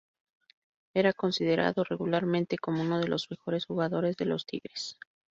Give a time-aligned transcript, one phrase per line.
[0.95, 4.97] Era considerado regularmente como uno de los mejores jugadores de los Tigres.